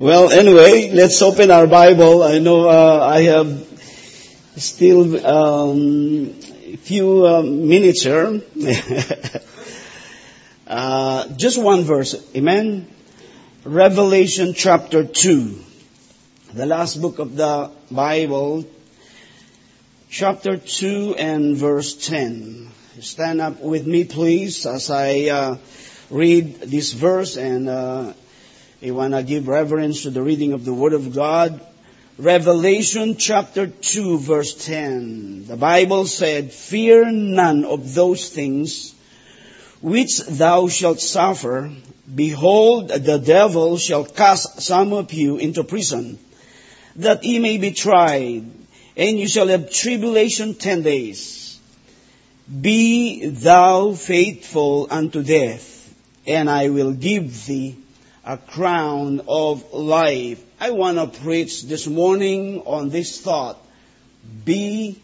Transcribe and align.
Well, 0.00 0.28
anyway, 0.28 0.90
let's 0.90 1.22
open 1.22 1.52
our 1.52 1.68
Bible. 1.68 2.24
I 2.24 2.40
know 2.40 2.68
uh, 2.68 3.06
I 3.06 3.22
have 3.30 3.64
still 4.56 5.24
um, 5.24 6.32
few 6.82 7.24
uh, 7.24 7.42
minutes 7.42 8.02
here. 8.02 8.42
uh, 10.66 11.28
just 11.36 11.62
one 11.62 11.84
verse. 11.84 12.16
Amen. 12.34 12.88
Revelation 13.62 14.52
chapter 14.52 15.04
2. 15.04 15.60
The 16.54 16.66
last 16.66 17.00
book 17.00 17.20
of 17.20 17.36
the 17.36 17.70
Bible. 17.88 18.64
Chapter 20.10 20.56
2 20.56 21.14
and 21.16 21.56
verse 21.56 21.94
10. 22.08 22.68
Stand 22.98 23.40
up 23.40 23.60
with 23.60 23.86
me, 23.86 24.02
please, 24.02 24.66
as 24.66 24.90
I 24.90 25.26
uh, 25.26 25.58
read 26.10 26.62
this 26.62 26.92
verse 26.92 27.36
and 27.36 27.68
I 28.84 28.90
want 28.90 29.14
to 29.14 29.22
give 29.22 29.48
reverence 29.48 30.02
to 30.02 30.10
the 30.10 30.20
reading 30.20 30.52
of 30.52 30.66
the 30.66 30.74
Word 30.74 30.92
of 30.92 31.14
God. 31.14 31.58
Revelation 32.18 33.16
chapter 33.16 33.66
2 33.66 34.18
verse 34.18 34.52
10. 34.66 35.46
The 35.46 35.56
Bible 35.56 36.04
said, 36.04 36.52
Fear 36.52 37.10
none 37.10 37.64
of 37.64 37.94
those 37.94 38.28
things 38.28 38.94
which 39.80 40.18
thou 40.18 40.68
shalt 40.68 41.00
suffer. 41.00 41.72
Behold, 42.14 42.88
the 42.88 43.18
devil 43.18 43.78
shall 43.78 44.04
cast 44.04 44.60
some 44.60 44.92
of 44.92 45.14
you 45.14 45.38
into 45.38 45.64
prison, 45.64 46.18
that 46.96 47.24
ye 47.24 47.38
may 47.38 47.56
be 47.56 47.70
tried, 47.70 48.44
and 48.98 49.18
you 49.18 49.28
shall 49.28 49.48
have 49.48 49.70
tribulation 49.70 50.52
ten 50.52 50.82
days. 50.82 51.58
Be 52.60 53.28
thou 53.30 53.94
faithful 53.94 54.88
unto 54.90 55.22
death, 55.22 55.94
and 56.26 56.50
I 56.50 56.68
will 56.68 56.92
give 56.92 57.46
thee 57.46 57.78
a 58.24 58.38
crown 58.38 59.20
of 59.28 59.72
life. 59.72 60.42
I 60.58 60.70
want 60.70 60.98
to 60.98 61.20
preach 61.20 61.64
this 61.64 61.86
morning 61.86 62.62
on 62.64 62.88
this 62.88 63.20
thought. 63.20 63.58
Be 64.44 64.98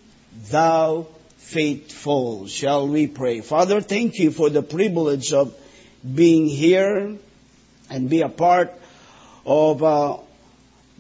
thou 0.51 1.07
faithful. 1.37 2.47
Shall 2.47 2.89
we 2.89 3.07
pray? 3.07 3.41
Father, 3.43 3.81
thank 3.81 4.19
you 4.19 4.31
for 4.31 4.49
the 4.49 4.63
privilege 4.63 5.33
of 5.33 5.55
being 6.03 6.47
here 6.47 7.17
and 7.91 8.09
be 8.09 8.23
a 8.23 8.29
part 8.29 8.73
of 9.45 9.83
uh, 9.83 10.19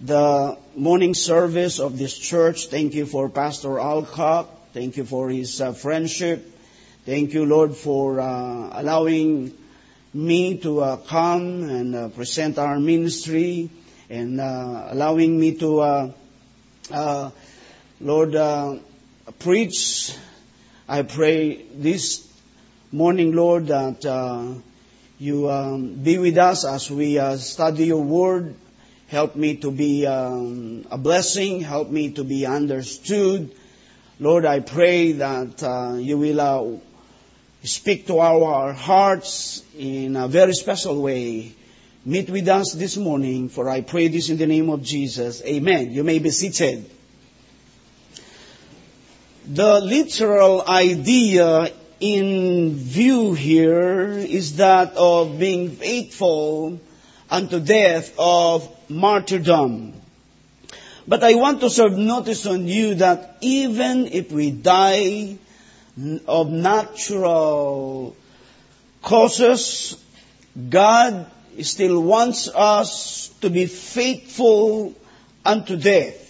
the 0.02 0.58
morning 0.76 1.14
service 1.14 1.78
of 1.78 1.96
this 1.96 2.16
church. 2.16 2.66
Thank 2.66 2.94
you 2.94 3.06
for 3.06 3.28
Pastor 3.30 3.78
Alcock. 3.78 4.48
Thank 4.74 4.96
you 4.96 5.04
for 5.04 5.30
his 5.30 5.60
uh, 5.60 5.72
friendship. 5.72 6.46
Thank 7.06 7.32
you, 7.32 7.46
Lord, 7.46 7.76
for 7.76 8.20
uh, 8.20 8.70
allowing 8.72 9.56
me 10.12 10.58
to 10.58 10.80
uh, 10.80 10.96
come 10.96 11.68
and 11.68 11.94
uh, 11.94 12.08
present 12.08 12.58
our 12.58 12.80
ministry 12.80 13.70
and 14.08 14.40
uh, 14.40 14.88
allowing 14.90 15.38
me 15.38 15.54
to, 15.54 15.80
uh, 15.80 16.12
uh, 16.90 17.30
Lord, 18.00 18.34
uh, 18.34 18.78
preach. 19.38 20.12
I 20.88 21.02
pray 21.02 21.62
this 21.74 22.28
morning, 22.90 23.36
Lord, 23.36 23.68
that 23.68 24.62
you 25.20 25.48
um, 25.48 25.94
be 25.94 26.18
with 26.18 26.38
us 26.38 26.64
as 26.64 26.90
we 26.90 27.20
study 27.36 27.84
your 27.84 28.02
word. 28.02 28.56
Help 29.06 29.36
me 29.36 29.56
to 29.56 29.70
be 29.70 30.06
um, 30.06 30.86
a 30.90 30.98
blessing. 30.98 31.60
Help 31.60 31.88
me 31.88 32.12
to 32.12 32.24
be 32.24 32.46
understood. 32.46 33.52
Lord, 34.18 34.44
I 34.44 34.58
pray 34.58 35.12
that 35.12 36.00
you 36.02 36.18
will 36.18 36.80
speak 37.62 38.06
to 38.06 38.18
our 38.20 38.72
hearts 38.72 39.62
in 39.76 40.16
a 40.16 40.28
very 40.28 40.54
special 40.54 41.02
way. 41.02 41.52
Meet 42.04 42.30
with 42.30 42.48
us 42.48 42.72
this 42.72 42.96
morning, 42.96 43.50
for 43.50 43.68
I 43.68 43.82
pray 43.82 44.08
this 44.08 44.30
in 44.30 44.38
the 44.38 44.46
name 44.46 44.70
of 44.70 44.82
Jesus. 44.82 45.42
Amen. 45.44 45.90
You 45.92 46.02
may 46.02 46.18
be 46.18 46.30
seated. 46.30 46.88
The 49.46 49.80
literal 49.80 50.66
idea 50.66 51.70
in 52.00 52.74
view 52.76 53.34
here 53.34 54.12
is 54.12 54.56
that 54.56 54.94
of 54.94 55.38
being 55.38 55.70
faithful 55.70 56.80
unto 57.30 57.60
death 57.60 58.14
of 58.18 58.68
martyrdom. 58.88 59.92
But 61.06 61.22
I 61.22 61.34
want 61.34 61.60
to 61.60 61.68
serve 61.68 61.98
notice 61.98 62.46
on 62.46 62.66
you 62.66 62.94
that 62.96 63.36
even 63.40 64.06
if 64.06 64.32
we 64.32 64.50
die 64.50 65.36
of 66.26 66.50
natural 66.50 68.16
causes, 69.02 70.02
God 70.68 71.26
still 71.62 72.02
wants 72.02 72.48
us 72.48 73.28
to 73.40 73.50
be 73.50 73.66
faithful 73.66 74.94
unto 75.44 75.76
death. 75.76 76.26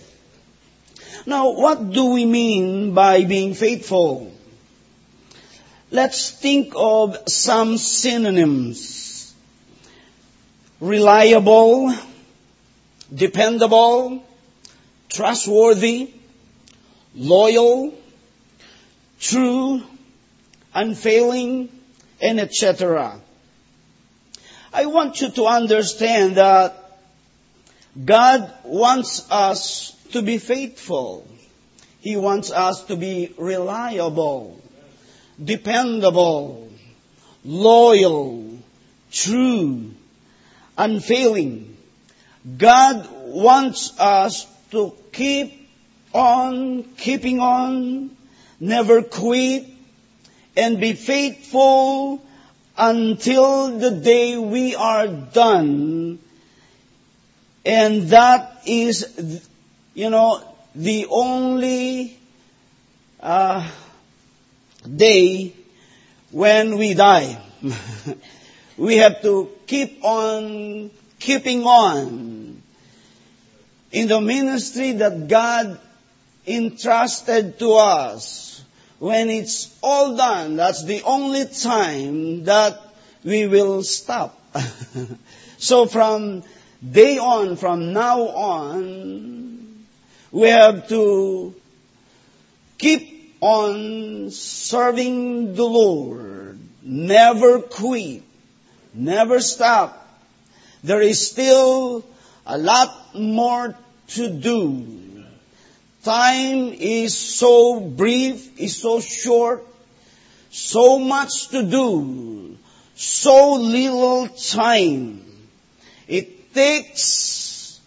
Now, 1.27 1.51
what 1.53 1.91
do 1.91 2.07
we 2.07 2.25
mean 2.25 2.95
by 2.95 3.25
being 3.25 3.55
faithful? 3.55 4.33
Let's 5.91 6.31
think 6.31 6.73
of 6.77 7.29
some 7.29 7.77
synonyms. 7.77 9.35
Reliable, 10.81 11.95
dependable, 13.13 14.25
trustworthy, 15.09 16.15
loyal, 17.15 17.93
true, 19.21 19.83
unfailing, 20.75 21.69
and 22.21 22.41
etc. 22.41 23.21
I 24.73 24.87
want 24.87 25.21
you 25.21 25.31
to 25.31 25.47
understand 25.47 26.37
that 26.37 26.77
God 28.05 28.53
wants 28.65 29.31
us 29.31 29.93
to 30.13 30.23
be 30.23 30.39
faithful. 30.39 31.27
He 32.01 32.17
wants 32.17 32.51
us 32.51 32.85
to 32.85 32.97
be 32.97 33.35
reliable, 33.37 34.61
dependable, 35.43 36.71
loyal, 37.45 38.59
true, 39.13 39.91
unfailing. 40.79 41.77
God 42.57 43.09
wants 43.27 43.99
us 43.99 44.47
to 44.71 44.95
keep 45.13 45.69
on 46.15 46.85
keeping 46.97 47.41
on 47.41 48.17
never 48.61 49.03
quit, 49.03 49.67
and 50.57 50.79
be 50.79 50.93
faithful 50.93 52.23
until 52.77 53.79
the 53.79 53.91
day 53.91 54.37
we 54.37 54.75
are 54.75 55.09
done. 55.09 56.19
And 57.65 58.03
that 58.09 58.63
is, 58.67 59.43
you 59.95 60.11
know, 60.11 60.43
the 60.75 61.07
only 61.11 62.19
uh, 63.21 63.69
day 64.97 65.55
when 66.31 66.79
we 66.79 66.95
die. 66.95 67.41
we 68.77 68.97
have 68.97 69.21
to 69.23 69.51
keep 69.67 70.03
on 70.05 70.91
keeping 71.19 71.65
on 71.65 72.63
in 73.93 74.09
the 74.09 74.21
ministry 74.21 74.93
that 74.93 75.29
God 75.29 75.79
entrusted 76.47 77.59
to 77.59 77.73
us 77.75 78.50
when 79.01 79.31
it's 79.31 79.75
all 79.83 80.15
done, 80.15 80.57
that's 80.57 80.85
the 80.85 81.03
only 81.03 81.47
time 81.47 82.45
that 82.45 82.79
we 83.25 83.47
will 83.47 83.83
stop. 83.83 84.39
so 85.59 85.87
from 85.87 86.43
day 86.87 87.17
on, 87.19 87.57
from 87.57 87.95
now 87.95 88.21
on, 88.29 89.87
we 90.31 90.49
have 90.49 90.87
to 90.91 91.55
keep 92.77 93.37
on 93.41 94.31
serving 94.31 95.55
the 95.55 95.65
Lord. 95.65 96.61
Never 96.83 97.61
quit. 97.61 98.23
Never 98.93 99.41
stop. 99.41 99.97
There 100.85 101.01
is 101.01 101.27
still 101.27 102.05
a 102.45 102.59
lot 102.59 103.15
more 103.15 103.75
to 104.09 104.29
do. 104.29 105.10
Time 106.03 106.73
is 106.73 107.17
so 107.17 107.79
brief, 107.79 108.59
is 108.59 108.77
so 108.77 109.01
short, 109.01 109.67
so 110.51 110.99
much 110.99 111.49
to 111.49 111.63
do, 111.63 112.57
so 112.95 113.55
little 113.55 114.29
time. 114.29 115.23
It 116.09 116.55
takes 116.55 117.79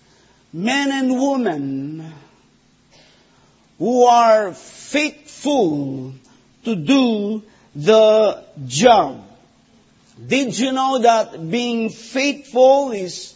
men 0.53 0.91
and 0.91 1.19
women 1.19 2.13
who 3.79 4.05
are 4.05 4.53
faithful 4.53 6.13
to 6.65 6.75
do 6.75 7.41
the 7.75 8.43
job. 8.67 9.27
Did 10.27 10.57
you 10.57 10.71
know 10.71 10.99
that 10.99 11.49
being 11.49 11.89
faithful 11.89 12.91
is 12.91 13.33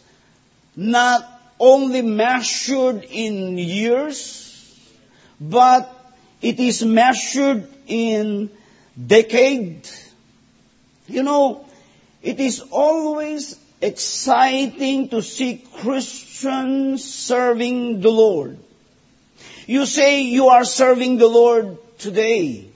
not 0.76 1.28
only 1.60 2.04
measured 2.04 3.04
in 3.10 3.58
years, 3.58 4.47
but 5.40 5.94
it 6.42 6.60
is 6.60 6.84
measured 6.84 7.68
in 7.88 8.50
decade. 8.96 9.90
You 11.08 11.24
know, 11.24 11.66
it 12.22 12.40
is 12.40 12.62
always 12.72 13.58
exciting 13.82 15.10
to 15.10 15.22
see 15.22 15.64
Christians 15.82 17.04
serving 17.04 18.02
the 18.02 18.10
Lord. 18.10 18.58
You 19.66 19.86
say 19.86 20.22
you 20.24 20.48
are 20.48 20.64
serving 20.64 21.18
the 21.18 21.28
Lord 21.28 21.78
today. 22.00 22.70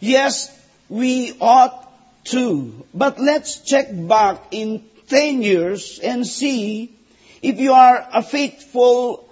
Yes, 0.00 0.50
we 0.88 1.36
ought 1.40 1.88
to. 2.24 2.84
But 2.92 3.18
let's 3.18 3.60
check 3.60 3.86
back 3.90 4.48
in 4.50 4.84
10 5.08 5.42
years 5.42 6.00
and 6.02 6.26
see 6.26 6.94
if 7.40 7.58
you 7.58 7.72
are 7.72 8.06
a 8.12 8.22
faithful 8.22 9.28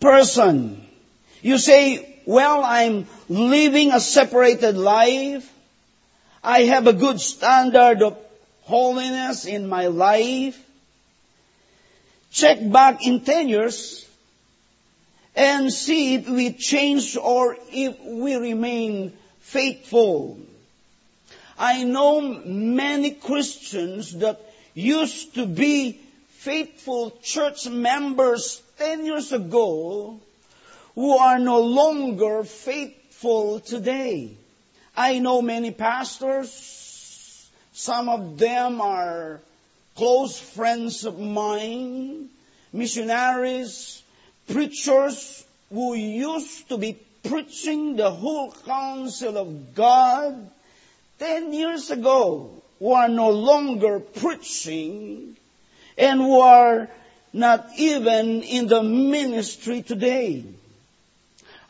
person. 0.00 0.86
You 1.42 1.58
say, 1.58 2.20
well, 2.26 2.62
I'm 2.64 3.06
living 3.28 3.92
a 3.92 4.00
separated 4.00 4.76
life. 4.76 5.50
I 6.42 6.62
have 6.64 6.86
a 6.86 6.92
good 6.92 7.20
standard 7.20 8.02
of 8.02 8.18
holiness 8.62 9.46
in 9.46 9.68
my 9.68 9.86
life. 9.86 10.58
Check 12.32 12.58
back 12.70 13.06
in 13.06 13.20
10 13.20 13.48
years 13.48 14.06
and 15.34 15.72
see 15.72 16.14
if 16.14 16.28
we 16.28 16.52
change 16.52 17.16
or 17.16 17.56
if 17.72 17.98
we 18.04 18.36
remain 18.36 19.12
faithful. 19.40 20.38
I 21.58 21.84
know 21.84 22.20
many 22.20 23.10
Christians 23.12 24.12
that 24.18 24.40
used 24.74 25.34
to 25.34 25.46
be 25.46 26.00
faithful 26.28 27.10
church 27.22 27.68
members 27.68 28.62
10 28.78 29.04
years 29.04 29.32
ago 29.32 30.20
who 31.00 31.16
are 31.16 31.38
no 31.38 31.60
longer 31.60 32.44
faithful 32.44 33.58
today. 33.60 34.36
I 34.94 35.18
know 35.18 35.40
many 35.40 35.70
pastors. 35.70 37.48
Some 37.72 38.10
of 38.10 38.36
them 38.36 38.82
are 38.82 39.40
close 39.96 40.38
friends 40.38 41.06
of 41.06 41.18
mine, 41.18 42.28
missionaries, 42.70 44.02
preachers 44.46 45.42
who 45.72 45.94
used 45.94 46.68
to 46.68 46.76
be 46.76 46.98
preaching 47.22 47.96
the 47.96 48.10
whole 48.10 48.52
counsel 48.66 49.38
of 49.38 49.74
God 49.74 50.50
10 51.18 51.54
years 51.54 51.90
ago 51.90 52.50
who 52.78 52.92
are 52.92 53.08
no 53.08 53.30
longer 53.30 54.00
preaching 54.00 55.34
and 55.96 56.20
who 56.20 56.40
are 56.40 56.90
not 57.32 57.70
even 57.78 58.42
in 58.42 58.66
the 58.66 58.82
ministry 58.82 59.80
today. 59.80 60.44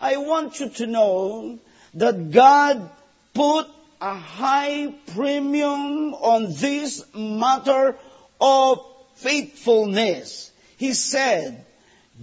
I 0.01 0.17
want 0.17 0.61
you 0.61 0.71
to 0.71 0.87
know 0.87 1.59
that 1.95 2.31
God 2.31 2.91
put 3.35 3.67
a 4.01 4.15
high 4.15 4.95
premium 5.15 6.15
on 6.15 6.55
this 6.55 7.05
matter 7.15 7.97
of 8.41 8.87
faithfulness. 9.17 10.51
He 10.79 10.95
said, 10.95 11.67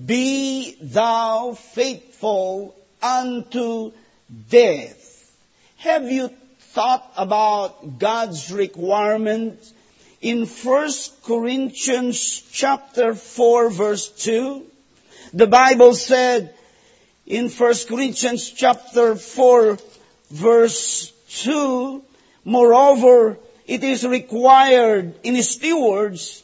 be 0.05 0.75
thou 0.81 1.53
faithful 1.53 2.75
unto 3.01 3.91
death. 4.49 5.31
Have 5.77 6.11
you 6.11 6.29
thought 6.59 7.11
about 7.17 7.99
God's 7.99 8.51
requirement 8.51 9.59
in 10.21 10.45
1 10.45 10.91
Corinthians 11.23 12.43
chapter 12.51 13.13
4 13.13 13.69
verse 13.69 14.07
2? 14.09 14.65
The 15.33 15.47
Bible 15.47 15.93
said 15.93 16.53
in 17.27 17.49
1 17.49 17.73
Corinthians 17.89 18.51
chapter 18.51 19.15
4 19.15 19.77
verse 20.31 21.11
2, 21.43 22.01
moreover, 22.45 23.37
it 23.67 23.83
is 23.83 24.07
required 24.07 25.13
in 25.23 25.41
stewards, 25.43 26.43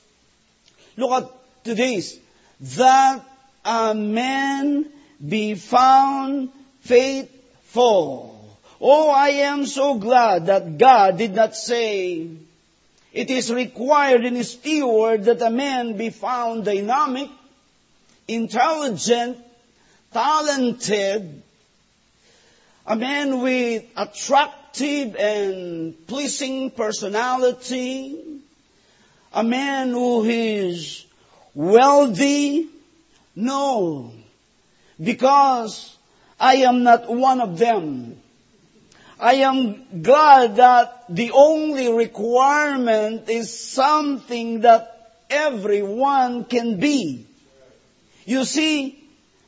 look 0.97 1.11
at 1.23 1.31
this: 1.63 2.19
that 2.59 3.23
a 3.63 3.95
man 3.95 4.85
be 5.25 5.55
found 5.55 6.49
faithful. 6.81 8.57
Oh, 8.81 9.09
I 9.09 9.29
am 9.29 9.65
so 9.65 9.95
glad 9.95 10.47
that 10.47 10.77
God 10.77 11.17
did 11.17 11.33
not 11.33 11.55
say, 11.55 12.27
it 13.13 13.29
is 13.29 13.53
required 13.53 14.25
in 14.25 14.35
a 14.35 14.43
steward 14.43 15.23
that 15.25 15.41
a 15.41 15.49
man 15.49 15.95
be 15.95 16.09
found 16.09 16.65
dynamic, 16.65 17.29
intelligent, 18.27 19.37
talented, 20.13 21.41
a 22.85 22.95
man 22.95 23.41
with 23.41 23.83
attractive 23.95 25.15
and 25.15 26.07
pleasing 26.07 26.71
personality, 26.71 28.19
a 29.33 29.43
man 29.43 29.89
who 29.89 30.23
is 30.23 31.05
wealthy. 31.53 32.69
No, 33.35 34.13
because 35.01 35.97
I 36.39 36.57
am 36.57 36.83
not 36.83 37.09
one 37.09 37.41
of 37.41 37.57
them. 37.57 38.17
I 39.19 39.35
am 39.35 40.01
glad 40.01 40.57
that 40.57 41.05
the 41.09 41.31
only 41.31 41.91
requirement 41.93 43.29
is 43.29 43.57
something 43.57 44.61
that 44.61 44.93
everyone 45.29 46.45
can 46.45 46.79
be. 46.79 47.25
You 48.25 48.43
see, 48.43 49.02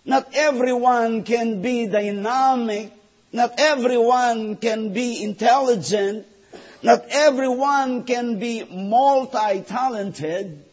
not 0.06 0.36
everyone 0.36 1.24
can 1.24 1.63
be 1.63 1.88
dynamic. 1.88 2.92
Not 3.34 3.56
everyone 3.57 4.57
can 4.57 4.94
be 4.94 5.24
intelligent. 5.24 6.28
Not 6.84 7.06
everyone 7.10 8.04
can 8.04 8.38
be 8.38 8.63
multi-talented. 8.63 10.63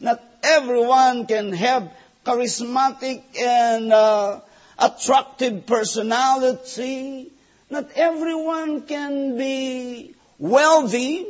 Not 0.00 0.22
everyone 0.42 1.26
can 1.26 1.52
have 1.52 1.92
charismatic 2.24 3.22
and 3.38 3.92
uh, 3.92 4.40
attractive 4.78 5.66
personality. 5.66 7.30
Not 7.68 7.90
everyone 7.94 8.86
can 8.86 9.36
be 9.36 10.14
wealthy. 10.38 11.26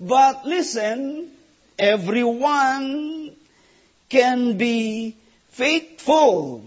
But 0.00 0.46
listen, 0.46 1.30
everyone 1.78 3.32
can 4.08 4.56
be 4.56 5.16
faithful. 5.54 6.64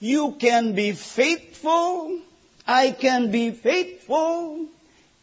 You 0.00 0.32
can 0.38 0.74
be 0.74 0.92
faithful. 0.92 2.18
I 2.66 2.90
can 2.90 3.30
be 3.30 3.50
faithful. 3.50 4.66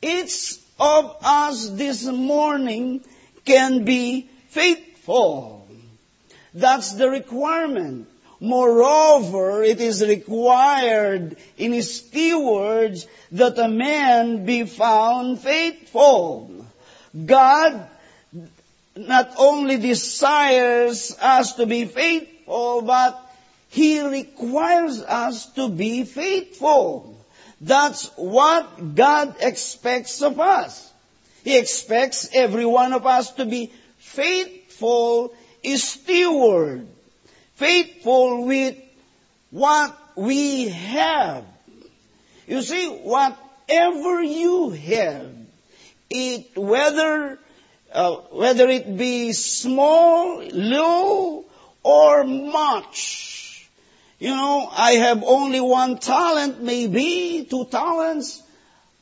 Each 0.02 0.58
of 0.80 1.16
us 1.24 1.70
this 1.70 2.06
morning 2.06 3.02
can 3.46 3.86
be 3.86 4.30
faithful. 4.50 5.68
That's 6.54 6.94
the 6.94 7.10
requirement. 7.10 8.08
Moreover, 8.40 9.64
it 9.64 9.82
is 9.82 10.02
required 10.02 11.36
in 11.58 11.74
his 11.74 11.98
stewards 11.98 13.06
that 13.34 13.60
a 13.60 13.68
man 13.68 14.46
be 14.46 14.64
found 14.64 15.40
faithful. 15.40 16.66
God 17.14 17.88
not 18.96 19.34
only 19.38 19.78
desires 19.78 21.16
us 21.22 21.54
to 21.54 21.66
be 21.66 21.86
faithful, 21.86 22.39
but 22.82 23.20
he 23.70 24.02
requires 24.02 25.02
us 25.02 25.46
to 25.54 25.70
be 25.70 26.04
faithful. 26.04 27.16
That's 27.62 28.08
what 28.16 28.96
God 28.96 29.36
expects 29.42 30.22
of 30.22 30.40
us. 30.40 30.92
He 31.44 31.58
expects 31.58 32.30
every 32.34 32.66
one 32.66 32.94
of 32.94 33.06
us 33.06 33.32
to 33.34 33.46
be 33.46 33.72
faithful 33.98 35.34
steward 35.76 36.88
faithful 37.60 38.46
with 38.46 38.78
what 39.52 39.96
we 40.16 40.70
have. 40.70 41.44
You 42.48 42.62
see, 42.62 42.88
whatever 42.88 44.24
you 44.24 44.70
have, 44.72 45.32
it 46.10 46.58
whether 46.58 47.38
uh, 47.92 48.16
whether 48.32 48.70
it 48.70 48.98
be 48.98 49.34
small, 49.34 50.42
low, 50.52 51.46
or 51.84 52.24
much. 52.24 53.70
You 54.20 54.30
know, 54.30 54.70
I 54.72 54.94
have 54.94 55.24
only 55.24 55.62
one 55.62 55.98
talent, 55.98 56.62
maybe 56.62 57.48
two 57.50 57.66
talents, 57.66 58.44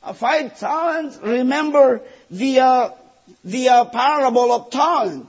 uh, 0.04 0.14
five 0.14 0.60
talents. 0.60 1.18
Remember 1.22 2.02
the 2.30 2.60
uh, 2.60 2.90
the 3.44 3.70
uh, 3.70 3.86
parable 3.86 4.52
of 4.52 4.70
talent. 4.70 5.28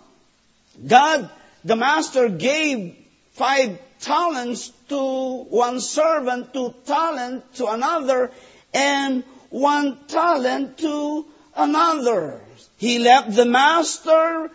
God, 0.86 1.30
the 1.64 1.76
master, 1.76 2.28
gave 2.28 2.94
five 3.32 3.78
talents 4.00 4.72
to 4.88 5.44
one 5.44 5.80
servant, 5.80 6.52
two 6.52 6.74
talent 6.86 7.54
to 7.54 7.66
another, 7.66 8.30
and 8.74 9.24
one 9.50 9.96
talent 10.06 10.78
to 10.78 11.24
another. 11.56 12.40
He 12.76 12.98
left 12.98 13.34
the 13.34 13.46
master. 13.46 14.50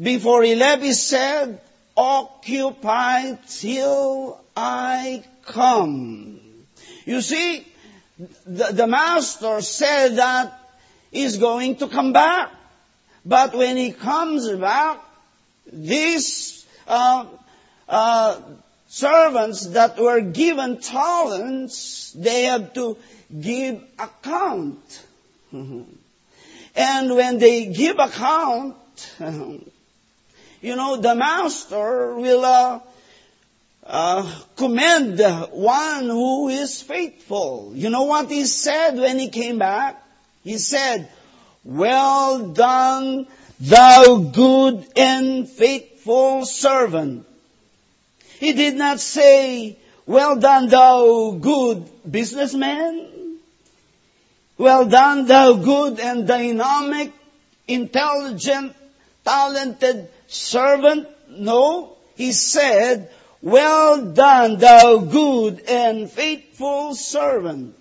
Before 0.00 0.42
he 0.42 0.54
left, 0.54 0.82
he 0.82 0.94
said, 0.94 1.60
occupy 1.96 3.34
till 3.48 4.40
I 4.56 5.24
come. 5.44 6.40
You 7.04 7.20
see, 7.20 7.66
the, 8.46 8.72
the 8.72 8.86
master 8.86 9.60
said 9.60 10.16
that 10.16 10.58
he's 11.10 11.38
going 11.38 11.76
to 11.76 11.88
come 11.88 12.12
back. 12.12 12.50
But 13.24 13.54
when 13.54 13.76
he 13.76 13.92
comes 13.92 14.48
back, 14.50 15.00
these 15.72 16.66
uh, 16.88 17.26
uh, 17.88 18.40
servants 18.88 19.66
that 19.68 19.98
were 19.98 20.20
given 20.20 20.80
talents, 20.80 22.12
they 22.12 22.44
have 22.44 22.72
to 22.74 22.96
give 23.40 23.82
account. 23.98 25.06
And 26.74 27.14
when 27.14 27.38
they 27.38 27.66
give 27.66 27.98
account, 27.98 28.76
you 30.62 30.76
know, 30.76 30.96
the 30.96 31.14
master 31.16 32.14
will 32.14 32.44
uh, 32.44 32.80
uh, 33.84 34.40
commend 34.56 35.20
one 35.50 36.06
who 36.06 36.48
is 36.48 36.80
faithful. 36.80 37.72
You 37.74 37.90
know 37.90 38.04
what 38.04 38.30
he 38.30 38.44
said 38.44 38.92
when 38.92 39.18
he 39.18 39.28
came 39.28 39.58
back? 39.58 40.00
He 40.44 40.58
said, 40.58 41.08
well 41.64 42.48
done, 42.50 43.26
thou 43.58 44.18
good 44.18 44.86
and 44.96 45.48
faithful 45.48 46.46
servant. 46.46 47.26
He 48.38 48.52
did 48.52 48.76
not 48.76 49.00
say, 49.00 49.76
well 50.06 50.36
done, 50.36 50.68
thou 50.68 51.32
good 51.40 51.88
businessman. 52.08 53.38
Well 54.58 54.86
done, 54.86 55.26
thou 55.26 55.54
good 55.54 55.98
and 55.98 56.26
dynamic, 56.26 57.12
intelligent, 57.66 58.76
talented 59.24 60.08
servant. 60.32 61.08
No, 61.28 61.96
he 62.16 62.32
said, 62.32 63.10
well 63.40 64.12
done, 64.12 64.58
thou 64.58 64.98
good 64.98 65.60
and 65.68 66.10
faithful 66.10 66.94
servant. 66.94 67.74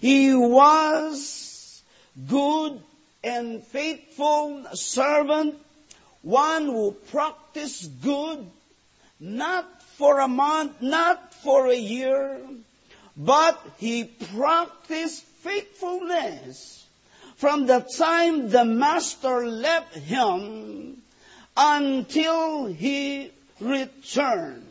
He 0.00 0.34
was 0.34 1.82
good 2.28 2.80
and 3.24 3.64
faithful 3.64 4.64
servant, 4.74 5.56
one 6.22 6.66
who 6.66 6.92
practiced 7.10 8.02
good, 8.02 8.46
not 9.18 9.82
for 9.96 10.20
a 10.20 10.28
month, 10.28 10.82
not 10.82 11.32
for 11.34 11.66
a 11.66 11.76
year, 11.76 12.40
but 13.16 13.58
he 13.78 14.04
practiced 14.04 15.24
faithfulness 15.42 16.84
from 17.36 17.66
the 17.66 17.80
time 17.80 18.50
the 18.50 18.64
master 18.64 19.46
left 19.46 19.94
him 19.94 21.02
until 21.56 22.66
he 22.66 23.30
returns. 23.60 24.64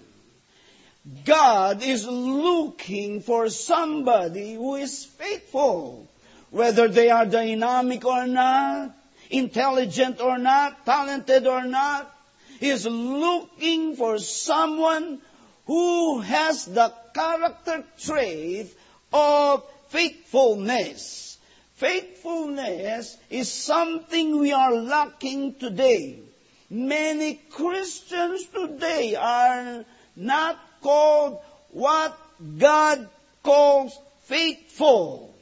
God 1.24 1.84
is 1.84 2.08
looking 2.08 3.22
for 3.22 3.50
somebody 3.50 4.56
who 4.56 4.75
is 4.75 5.06
faithful, 5.06 6.08
whether 6.50 6.88
they 6.88 7.12
are 7.12 7.27
dynamic 7.27 8.06
or 8.06 8.25
not, 8.25 8.96
intelligent 9.30 10.20
or 10.20 10.38
not, 10.39 10.84
talented 10.86 11.46
or 11.46 11.63
not. 11.63 12.12
He 12.60 12.70
is 12.70 12.86
looking 12.86 13.96
for 13.96 14.18
someone 14.18 15.22
who 15.68 16.22
has 16.22 16.65
the 16.65 16.92
character 17.13 17.84
trait 18.00 18.75
of 19.13 19.63
faithfulness. 19.89 21.38
Faithfulness 21.75 23.18
is 23.30 23.51
something 23.51 24.39
we 24.39 24.54
are 24.54 24.74
lacking 24.74 25.56
today. 25.56 26.20
Many 26.69 27.36
Christians 27.51 28.45
today 28.48 29.15
are 29.15 29.86
not 30.15 30.60
called 30.81 31.39
what 31.72 32.17
God 32.57 33.07
calls 33.43 33.98
faithful. 34.24 35.34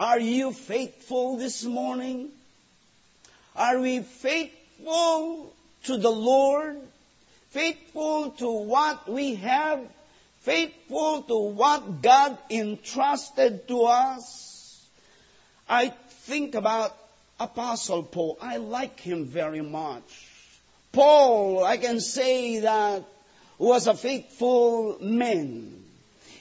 Are 0.00 0.20
you 0.20 0.52
faithful 0.52 1.36
this 1.36 1.64
morning? 1.64 2.30
Are 3.54 3.78
we 3.78 4.00
faithful 4.00 5.52
to 5.84 5.96
the 5.96 6.10
Lord? 6.10 6.80
Faithful 7.50 8.30
to 8.30 8.50
what 8.50 9.08
we 9.08 9.36
have? 9.36 9.80
faithful 10.44 11.22
to 11.22 11.38
what 11.38 12.02
God 12.02 12.36
entrusted 12.50 13.66
to 13.68 13.84
us. 13.84 14.86
I 15.66 15.88
think 16.28 16.54
about 16.54 16.94
Apostle 17.38 18.02
Paul. 18.04 18.38
I 18.40 18.58
like 18.58 19.00
him 19.00 19.26
very 19.26 19.60
much. 19.60 20.28
Paul, 20.92 21.64
I 21.64 21.76
can 21.76 22.00
say 22.00 22.60
that 22.60 23.04
was 23.58 23.86
a 23.86 23.94
faithful 23.94 24.98
man. 25.00 25.82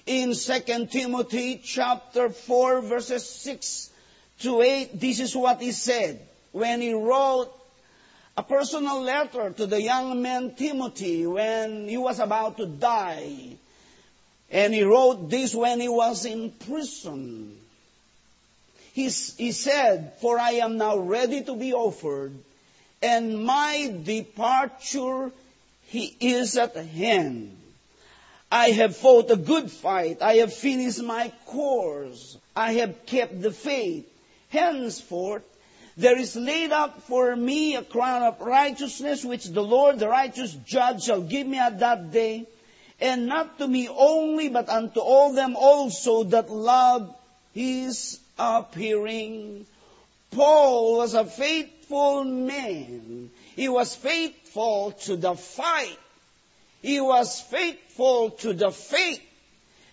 In 0.05 0.33
2 0.33 0.85
Timothy 0.87 1.61
chapter 1.63 2.29
4 2.29 2.81
verses 2.81 3.27
6 3.27 3.89
to 4.41 4.61
8, 4.61 4.99
this 4.99 5.19
is 5.19 5.35
what 5.35 5.61
he 5.61 5.71
said 5.71 6.19
when 6.51 6.81
he 6.81 6.93
wrote 6.93 7.51
a 8.35 8.43
personal 8.43 9.01
letter 9.01 9.51
to 9.51 9.65
the 9.65 9.81
young 9.81 10.21
man 10.21 10.55
Timothy 10.55 11.25
when 11.25 11.87
he 11.87 11.97
was 11.97 12.19
about 12.19 12.57
to 12.57 12.65
die. 12.65 13.57
And 14.51 14.73
he 14.73 14.83
wrote 14.83 15.29
this 15.29 15.55
when 15.55 15.79
he 15.79 15.89
was 15.89 16.25
in 16.25 16.51
prison. 16.51 17.57
He, 18.93 19.09
said, 19.09 20.13
For 20.21 20.37
I 20.37 20.51
am 20.63 20.77
now 20.77 20.97
ready 20.97 21.41
to 21.43 21.55
be 21.55 21.73
offered, 21.73 22.33
and 23.01 23.43
my 23.43 23.93
departure 24.03 25.31
he 25.87 26.15
is 26.19 26.57
at 26.57 26.75
hand. 26.75 27.57
I 28.51 28.69
have 28.69 28.95
fought 28.95 29.31
a 29.31 29.35
good 29.35 29.71
fight. 29.71 30.21
I 30.21 30.35
have 30.35 30.53
finished 30.53 31.01
my 31.01 31.31
course. 31.47 32.37
I 32.55 32.73
have 32.73 33.05
kept 33.07 33.41
the 33.41 33.51
faith. 33.51 34.07
Henceforth, 34.49 35.41
there 35.97 36.17
is 36.17 36.35
laid 36.35 36.71
up 36.71 37.01
for 37.03 37.35
me 37.35 37.75
a 37.75 37.83
crown 37.83 38.21
of 38.21 38.39
righteousness, 38.41 39.25
which 39.25 39.45
the 39.45 39.63
Lord, 39.63 39.97
the 39.97 40.07
righteous 40.07 40.53
judge, 40.53 41.03
shall 41.03 41.21
give 41.21 41.47
me 41.47 41.57
at 41.57 41.79
that 41.79 42.11
day 42.11 42.45
and 43.01 43.25
not 43.25 43.57
to 43.57 43.67
me 43.67 43.89
only, 43.89 44.49
but 44.49 44.69
unto 44.69 44.99
all 44.99 45.33
them 45.33 45.55
also 45.55 46.23
that 46.25 46.49
love 46.49 47.13
his 47.53 48.19
appearing. 48.37 49.65
Paul 50.31 50.97
was 50.97 51.13
a 51.13 51.25
faithful 51.25 52.23
man. 52.23 53.29
He 53.55 53.69
was 53.69 53.95
faithful 53.95 54.91
to 55.03 55.15
the 55.15 55.35
fight. 55.35 55.97
He 56.81 56.99
was 56.99 57.39
faithful 57.39 58.31
to 58.31 58.53
the 58.53 58.71
faith. 58.71 59.21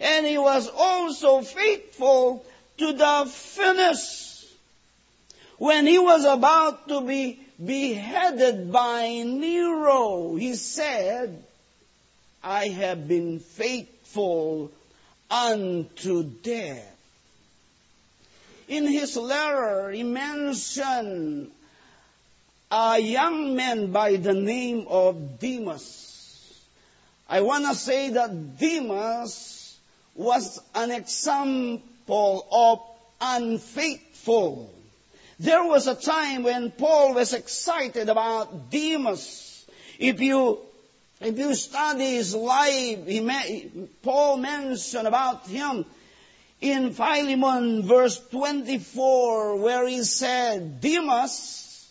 And 0.00 0.26
he 0.26 0.38
was 0.38 0.68
also 0.68 1.42
faithful 1.42 2.44
to 2.78 2.92
the 2.92 3.30
finish. 3.30 4.46
When 5.58 5.86
he 5.86 5.98
was 5.98 6.24
about 6.24 6.88
to 6.88 7.02
be 7.02 7.38
beheaded 7.62 8.72
by 8.72 9.22
Nero, 9.22 10.34
he 10.36 10.54
said, 10.54 11.44
I 12.42 12.68
have 12.68 13.06
been 13.06 13.40
faithful 13.40 14.72
unto 15.30 16.22
death. 16.22 16.89
In 18.70 18.86
his 18.86 19.16
letter, 19.16 19.90
he 19.90 20.04
mentioned 20.04 21.50
a 22.70 23.00
young 23.00 23.56
man 23.56 23.90
by 23.90 24.14
the 24.14 24.32
name 24.32 24.86
of 24.88 25.40
Demas. 25.40 26.62
I 27.28 27.40
want 27.40 27.64
to 27.66 27.74
say 27.74 28.10
that 28.10 28.60
Demas 28.60 29.76
was 30.14 30.60
an 30.72 30.92
example 30.92 32.46
of 32.52 32.80
unfaithful. 33.20 34.72
There 35.40 35.64
was 35.64 35.88
a 35.88 35.96
time 35.96 36.44
when 36.44 36.70
Paul 36.70 37.14
was 37.14 37.32
excited 37.32 38.08
about 38.08 38.70
Demas. 38.70 39.66
If 39.98 40.20
you 40.20 40.60
if 41.20 41.36
you 41.36 41.56
study 41.56 42.14
his 42.14 42.36
life, 42.36 43.04
he, 43.04 43.88
Paul 44.04 44.36
mentioned 44.36 45.08
about 45.08 45.48
him 45.48 45.84
in 46.60 46.92
Philemon 46.92 47.82
verse 47.82 48.20
24 48.30 49.56
where 49.56 49.86
he 49.86 50.02
said, 50.04 50.80
Demas 50.80 51.90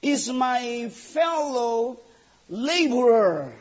is 0.00 0.30
my 0.30 0.88
fellow 0.88 1.98
laborer. 2.48 3.52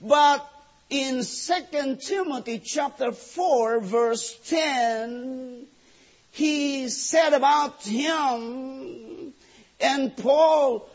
But 0.00 0.48
in 0.88 1.22
2 1.22 1.96
Timothy 1.96 2.58
chapter 2.64 3.12
4 3.12 3.80
verse 3.80 4.38
10, 4.46 5.66
he 6.32 6.88
said 6.88 7.34
about 7.34 7.82
him, 7.84 9.34
and 9.78 10.16
Paul 10.16 10.88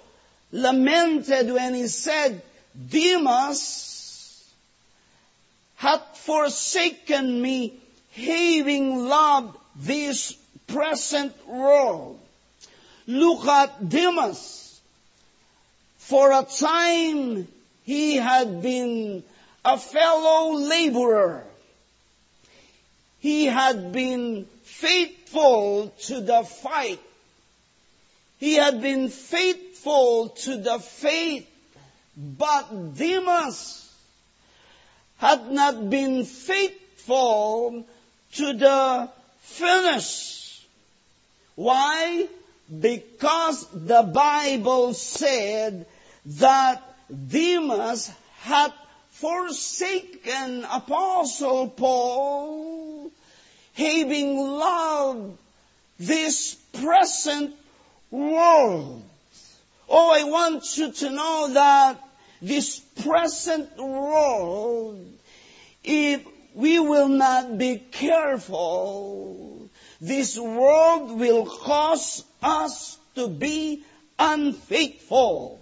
lamented 0.51 1.51
when 1.51 1.75
he 1.75 1.87
said, 1.87 2.41
Demas 2.89 4.43
hath 5.75 6.17
forsaken 6.17 7.39
me, 7.39 7.79
having 8.11 9.07
loved 9.07 9.57
this 9.75 10.33
present 10.67 11.33
world. 11.47 12.19
Look 13.07 13.45
at 13.47 13.89
Demas. 13.89 14.79
For 15.97 16.31
a 16.31 16.43
time 16.43 17.47
he 17.83 18.15
had 18.15 18.61
been 18.61 19.23
a 19.63 19.77
fellow 19.77 20.53
laborer. 20.53 21.43
He 23.19 23.45
had 23.45 23.91
been 23.91 24.45
faithful 24.63 25.93
to 26.03 26.21
the 26.21 26.43
fight. 26.43 26.99
he 28.39 28.53
had 28.53 28.81
been 28.81 29.09
faithful 29.09 30.29
to 30.29 30.57
the 30.57 30.79
faith, 30.79 31.47
but 32.15 32.95
Demas 32.95 33.91
had 35.17 35.51
not 35.51 35.89
been 35.89 36.23
faithful 36.25 37.85
to 38.33 38.53
the 38.53 39.09
finish. 39.39 40.65
Why? 41.55 42.27
Because 42.79 43.65
the 43.73 44.03
Bible 44.03 44.93
said 44.93 45.85
that 46.25 46.83
Demas 47.09 48.11
had 48.41 48.73
forsaken 49.11 50.65
Apostle 50.65 51.69
Paul, 51.69 53.11
having 53.73 54.37
loved 54.37 55.37
this 55.97 56.55
present 56.73 57.55
world. 58.11 59.03
Oh, 59.89 60.11
I 60.13 60.23
want 60.25 60.77
you 60.77 60.91
to 60.91 61.09
know 61.09 61.49
that 61.53 62.03
this 62.41 62.79
present 62.79 63.77
world, 63.77 65.05
if 65.83 66.21
we 66.57 66.79
will 66.79 67.07
not 67.07 67.59
be 67.59 67.77
careful, 67.77 69.69
this 70.01 70.39
world 70.39 71.19
will 71.19 71.45
cause 71.45 72.23
us 72.41 72.97
to 73.13 73.27
be 73.27 73.83
unfaithful. 74.17 75.59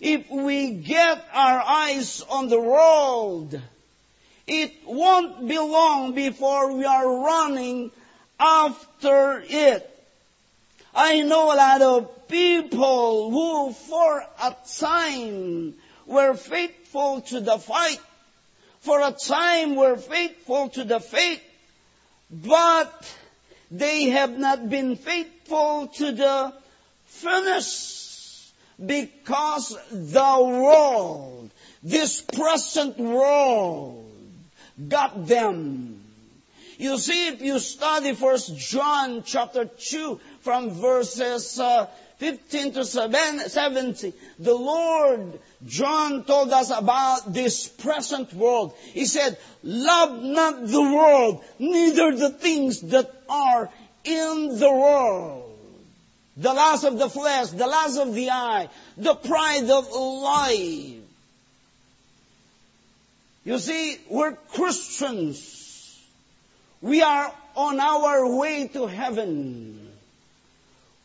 If 0.00 0.30
we 0.30 0.74
get 0.74 1.24
our 1.32 1.60
eyes 1.60 2.22
on 2.30 2.48
the 2.48 2.60
world, 2.60 3.60
it 4.46 4.72
won't 4.86 5.48
be 5.48 5.58
long 5.58 6.14
before 6.14 6.72
we 6.72 6.84
are 6.84 7.24
running 7.24 7.90
after 8.38 9.42
it. 9.44 9.88
I 10.94 11.22
know 11.22 11.52
a 11.52 11.56
lot 11.56 11.82
of 11.82 12.28
people 12.28 13.28
who 13.32 13.72
for 13.72 14.24
a 14.40 14.54
time 14.78 15.74
were 16.06 16.34
faithful 16.34 17.22
to 17.22 17.40
the 17.40 17.58
fight, 17.58 17.98
for 18.82 19.00
a 19.00 19.12
time 19.12 19.76
were 19.76 19.96
faithful 19.96 20.68
to 20.70 20.84
the 20.84 20.98
faith, 20.98 21.40
but 22.30 23.16
they 23.70 24.10
have 24.10 24.36
not 24.36 24.68
been 24.68 24.96
faithful 24.96 25.86
to 25.86 26.12
the 26.12 26.52
finish 27.06 28.50
because 28.84 29.76
the 29.92 30.36
world, 30.40 31.50
this 31.84 32.20
present 32.20 32.98
world, 32.98 34.10
got 34.88 35.26
them. 35.26 36.02
You 36.78 36.98
see, 36.98 37.28
if 37.28 37.40
you 37.40 37.60
study 37.60 38.14
First 38.14 38.56
John 38.56 39.22
chapter 39.24 39.66
2 39.66 40.18
from 40.40 40.70
verses 40.70 41.60
uh, 41.60 41.86
15 42.18 42.72
to 42.74 42.84
17, 42.84 44.12
the 44.38 44.54
Lord, 44.54 45.38
John 45.66 46.24
told 46.24 46.50
us 46.52 46.70
about 46.70 47.32
this 47.32 47.68
present 47.68 48.32
world. 48.32 48.74
He 48.92 49.06
said, 49.06 49.38
love 49.62 50.22
not 50.22 50.66
the 50.66 50.82
world, 50.82 51.44
neither 51.58 52.16
the 52.16 52.30
things 52.30 52.80
that 52.82 53.10
are 53.28 53.70
in 54.04 54.58
the 54.58 54.72
world 54.72 55.52
the 56.36 56.52
lust 56.52 56.84
of 56.84 56.98
the 56.98 57.08
flesh, 57.08 57.50
the 57.50 57.66
lust 57.66 57.98
of 57.98 58.14
the 58.14 58.30
eye, 58.30 58.68
the 58.96 59.14
pride 59.14 59.68
of 59.68 59.92
life. 59.92 61.02
You 63.44 63.58
see, 63.58 63.98
we're 64.08 64.32
Christians. 64.32 66.00
We 66.80 67.02
are 67.02 67.32
on 67.56 67.80
our 67.80 68.36
way 68.36 68.68
to 68.68 68.86
heaven. 68.86 69.81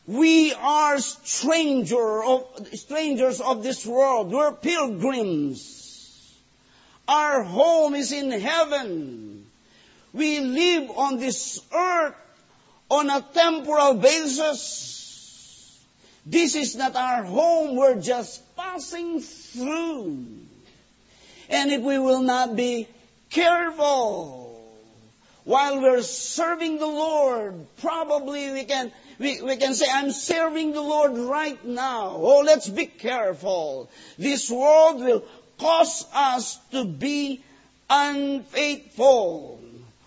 We 0.08 0.52
are 0.54 0.98
stranger 0.98 2.24
of, 2.24 2.68
strangers 2.72 3.40
of 3.40 3.62
this 3.62 3.86
world. 3.86 4.32
We're 4.32 4.50
pilgrims. 4.52 6.34
Our 7.06 7.44
home 7.44 7.94
is 7.94 8.10
in 8.10 8.32
heaven. 8.32 9.46
We 10.12 10.40
live 10.40 10.90
on 10.90 11.18
this 11.18 11.60
earth 11.72 12.16
on 12.90 13.08
a 13.08 13.24
temporal 13.32 13.94
basis 13.94 14.98
this 16.28 16.54
is 16.54 16.76
not 16.76 16.94
our 16.94 17.24
home. 17.24 17.74
We're 17.74 18.00
just 18.00 18.54
passing 18.54 19.20
through. 19.20 20.26
And 21.48 21.70
if 21.70 21.80
we 21.80 21.98
will 21.98 22.20
not 22.20 22.54
be 22.54 22.86
careful 23.30 24.62
while 25.44 25.80
we're 25.80 26.02
serving 26.02 26.78
the 26.78 26.86
Lord, 26.86 27.54
probably 27.80 28.52
we 28.52 28.64
can, 28.64 28.92
we, 29.18 29.42
we 29.42 29.56
can 29.56 29.74
say, 29.74 29.86
I'm 29.90 30.12
serving 30.12 30.72
the 30.72 30.80
Lord 30.80 31.16
right 31.16 31.62
now. 31.64 32.12
Oh, 32.16 32.42
let's 32.44 32.68
be 32.68 32.86
careful. 32.86 33.90
This 34.16 34.50
world 34.50 35.00
will 35.00 35.24
cause 35.58 36.06
us 36.14 36.58
to 36.70 36.84
be 36.84 37.42
unfaithful. 37.90 39.60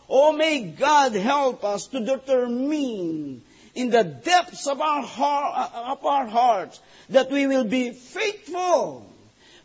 Oh, 0.10 0.32
may 0.32 0.64
God 0.64 1.14
help 1.14 1.64
us 1.64 1.88
to 1.88 2.00
determine 2.00 3.42
in 3.76 3.90
the 3.90 4.04
depths 4.04 4.68
of 4.68 4.82
our, 4.82 5.02
heart, 5.02 5.72
of 5.74 6.06
our 6.06 6.28
hearts 6.28 6.80
that 7.10 7.32
we 7.32 7.48
will 7.48 7.64
be 7.64 7.92
faithful. 7.92 9.06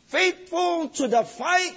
Faithful 0.06 0.88
to 0.88 1.08
the 1.08 1.24
fight, 1.24 1.76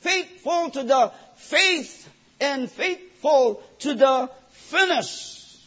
faithful 0.00 0.70
to 0.70 0.84
the 0.84 1.12
faith, 1.36 2.08
and 2.40 2.70
faithful 2.70 3.62
to 3.80 3.94
the 3.94 4.30
finish. 4.50 5.58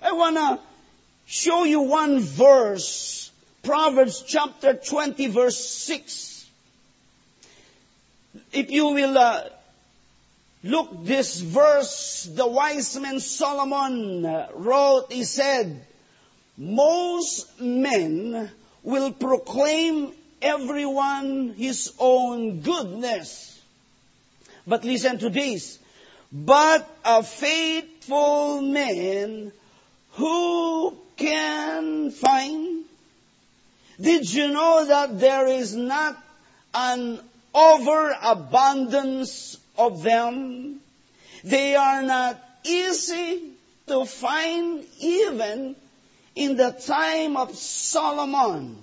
I 0.00 0.12
want 0.12 0.36
to 0.36 0.58
show 1.26 1.64
you 1.64 1.82
one 1.82 2.20
verse, 2.20 3.30
Proverbs 3.62 4.22
chapter 4.26 4.74
20 4.74 5.26
verse 5.28 5.58
6. 5.58 6.46
If 8.52 8.70
you 8.70 8.88
will 8.88 9.16
uh, 9.16 9.44
Look, 10.64 11.04
this 11.04 11.40
verse, 11.40 12.26
the 12.32 12.46
wise 12.46 12.98
man 12.98 13.20
Solomon 13.20 14.24
wrote, 14.54 15.12
he 15.12 15.24
said, 15.24 15.84
most 16.56 17.60
men 17.60 18.50
will 18.82 19.12
proclaim 19.12 20.12
everyone 20.40 21.52
his 21.52 21.92
own 21.98 22.60
goodness. 22.62 23.60
But 24.66 24.84
listen 24.84 25.18
to 25.18 25.28
this. 25.28 25.78
But 26.32 26.88
a 27.04 27.22
faithful 27.22 28.62
man 28.62 29.52
who 30.14 30.96
can 31.16 32.10
find? 32.10 32.84
Did 34.00 34.32
you 34.32 34.48
know 34.48 34.86
that 34.86 35.20
there 35.20 35.46
is 35.46 35.74
not 35.74 36.16
an 36.74 37.20
overabundance 37.54 39.56
of 39.78 40.02
them. 40.02 40.80
They 41.44 41.76
are 41.76 42.02
not 42.02 42.42
easy 42.64 43.42
to 43.86 44.04
find 44.04 44.84
even 45.00 45.76
in 46.34 46.56
the 46.56 46.72
time 46.72 47.36
of 47.36 47.54
Solomon. 47.54 48.78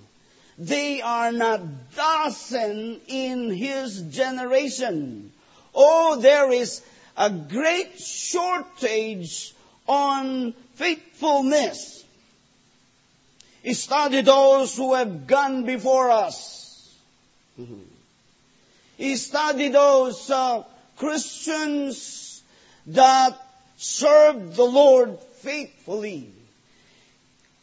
They 0.57 1.01
are 1.01 1.31
not 1.31 1.61
dozen 1.95 3.01
in 3.07 3.51
his 3.51 4.01
generation. 4.01 5.31
Oh, 5.73 6.19
there 6.21 6.51
is 6.51 6.81
a 7.17 7.29
great 7.29 7.99
shortage 7.99 9.53
on 9.87 10.53
faithfulness. 10.81 12.03
He 13.61 13.75
studied 13.75 14.25
those 14.25 14.75
who 14.75 14.95
have 14.95 15.27
gone 15.27 15.63
before 15.63 16.09
us. 16.09 16.97
He 18.97 19.15
studied 19.15 19.73
those 19.73 20.29
uh, 20.31 20.63
Christians 20.97 22.41
that 22.87 23.37
served 23.77 24.55
the 24.55 24.63
Lord 24.63 25.19
faithfully. 25.41 26.33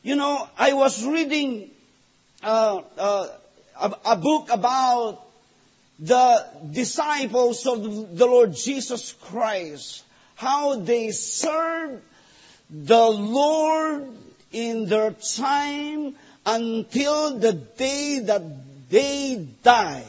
You 0.04 0.14
know, 0.14 0.48
I 0.56 0.74
was 0.74 1.04
reading 1.04 1.70
uh, 2.44 2.82
uh, 2.96 3.28
a, 3.80 3.92
a 4.04 4.16
book 4.16 4.50
about 4.52 5.24
the 5.98 6.46
disciples 6.70 7.66
of 7.66 8.16
the 8.16 8.26
Lord 8.26 8.54
Jesus 8.54 9.12
Christ, 9.12 10.04
how 10.36 10.76
they 10.76 11.10
served 11.10 12.02
the 12.70 13.08
Lord 13.08 14.08
in 14.52 14.86
their 14.86 15.12
time 15.12 16.14
until 16.44 17.38
the 17.38 17.52
day 17.52 18.20
that 18.20 18.42
they 18.90 19.48
died. 19.62 20.04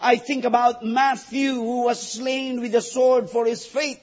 I 0.00 0.16
think 0.16 0.44
about 0.44 0.84
Matthew 0.84 1.54
who 1.54 1.84
was 1.84 2.00
slain 2.00 2.60
with 2.60 2.74
a 2.74 2.80
sword 2.80 3.28
for 3.28 3.44
his 3.44 3.66
faith. 3.66 4.00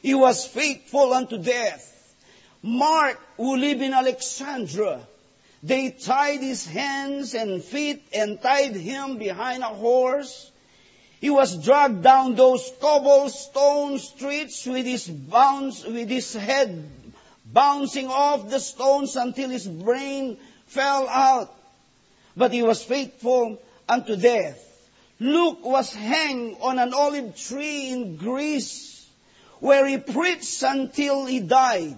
He 0.00 0.14
was 0.14 0.46
faithful 0.46 1.12
unto 1.12 1.38
death. 1.38 1.88
Mark 2.62 3.20
who 3.36 3.56
lived 3.56 3.82
in 3.82 3.92
Alexandria. 3.92 5.00
They 5.62 5.90
tied 5.90 6.40
his 6.40 6.66
hands 6.66 7.34
and 7.34 7.62
feet 7.62 8.02
and 8.14 8.40
tied 8.40 8.74
him 8.74 9.18
behind 9.18 9.62
a 9.62 9.66
horse. 9.66 10.50
He 11.22 11.30
was 11.30 11.54
dragged 11.56 12.02
down 12.02 12.34
those 12.34 12.68
cobblestone 12.80 14.00
streets 14.00 14.66
with 14.66 14.84
his 14.84 15.06
bounds, 15.06 15.84
with 15.84 16.10
his 16.10 16.34
head 16.34 16.90
bouncing 17.46 18.08
off 18.08 18.50
the 18.50 18.58
stones 18.58 19.14
until 19.14 19.48
his 19.48 19.68
brain 19.68 20.36
fell 20.66 21.08
out. 21.08 21.54
But 22.36 22.52
he 22.52 22.64
was 22.64 22.82
faithful 22.82 23.62
unto 23.88 24.16
death. 24.16 24.58
Luke 25.20 25.64
was 25.64 25.94
hanged 25.94 26.56
on 26.60 26.80
an 26.80 26.92
olive 26.92 27.36
tree 27.36 27.90
in 27.90 28.16
Greece 28.16 29.06
where 29.60 29.86
he 29.86 29.98
preached 29.98 30.64
until 30.64 31.24
he 31.24 31.38
died. 31.38 31.94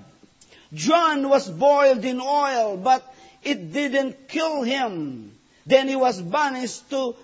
John 0.74 1.30
was 1.30 1.48
boiled 1.48 2.04
in 2.04 2.20
oil, 2.20 2.76
but 2.76 3.02
it 3.42 3.72
didn't 3.72 4.28
kill 4.28 4.64
him. 4.64 5.32
Then 5.64 5.88
he 5.88 5.96
was 5.96 6.20
banished 6.20 6.90
to 6.90 7.16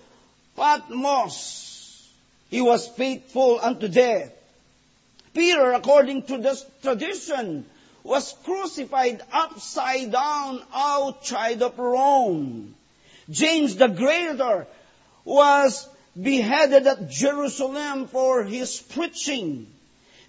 Patmos. 0.55 1.70
He 2.51 2.61
was 2.61 2.85
faithful 2.87 3.59
unto 3.61 3.87
death. 3.87 4.29
Peter, 5.33 5.71
according 5.71 6.23
to 6.23 6.37
this 6.37 6.65
tradition, 6.83 7.65
was 8.03 8.35
crucified 8.43 9.21
upside 9.31 10.11
down 10.11 10.61
outside 10.73 11.61
of 11.61 11.79
Rome. 11.79 12.75
James 13.29 13.77
the 13.77 13.87
Greater 13.87 14.67
was 15.23 15.87
beheaded 16.21 16.87
at 16.87 17.09
Jerusalem 17.09 18.09
for 18.09 18.43
his 18.43 18.81
preaching. 18.81 19.67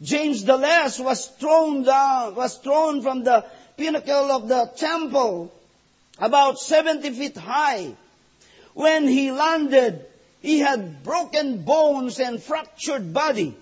James 0.01 0.45
the 0.45 0.57
Less 0.57 1.01
was 1.01 1.27
thrown 1.27 1.83
down, 1.83 2.37
was 2.37 2.57
thrown 2.59 3.03
from 3.03 3.25
the 3.25 3.45
pinnacle 3.77 4.31
of 4.31 4.47
the 4.47 4.71
temple 4.77 5.53
about 6.21 6.61
70 6.61 7.11
feet 7.11 7.37
high. 7.37 7.95
When 8.75 9.09
he 9.09 9.33
landed, 9.33 10.07
he 10.43 10.59
had 10.59 11.05
broken 11.05 11.63
bones 11.63 12.19
and 12.19 12.43
fractured 12.43 13.15
body. 13.15 13.57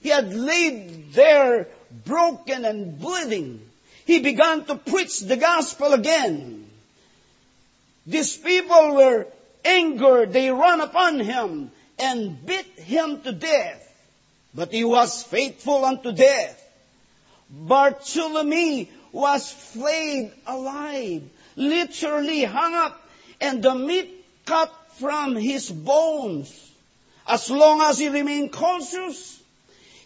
He 0.00 0.08
had 0.08 0.34
laid 0.34 1.12
there 1.12 1.68
broken 2.04 2.64
and 2.64 2.98
bleeding. 2.98 3.60
He 4.06 4.20
began 4.20 4.64
to 4.64 4.76
preach 4.76 5.20
the 5.20 5.36
gospel 5.36 5.92
again. 5.92 6.70
These 8.06 8.38
people 8.38 8.94
were 8.94 9.26
angered. 9.64 10.32
They 10.32 10.50
ran 10.50 10.80
upon 10.80 11.20
him 11.20 11.70
and 11.98 12.46
beat 12.46 12.78
him 12.78 13.20
to 13.20 13.32
death. 13.32 13.84
But 14.54 14.72
he 14.72 14.84
was 14.84 15.22
faithful 15.22 15.84
unto 15.84 16.12
death. 16.12 16.56
Bartholomew 17.50 18.86
was 19.12 19.50
flayed 19.50 20.32
alive, 20.46 21.22
literally 21.56 22.44
hung 22.44 22.74
up, 22.74 23.00
and 23.40 23.62
the 23.62 23.74
meat 23.74 24.24
cut 24.46 24.72
from 24.98 25.36
his 25.36 25.70
bones. 25.70 26.52
As 27.26 27.50
long 27.50 27.80
as 27.82 27.98
he 27.98 28.08
remained 28.08 28.52
conscious, 28.52 29.40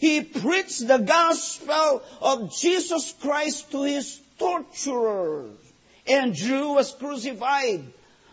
he 0.01 0.23
preached 0.23 0.87
the 0.87 0.99
gospel 0.99 2.03
of 2.21 2.55
Jesus 2.57 3.15
Christ 3.21 3.71
to 3.71 3.83
his 3.83 4.21
torturers. 4.39 5.57
And 6.07 6.33
Andrew 6.33 6.75
was 6.75 6.93
crucified. 6.93 7.85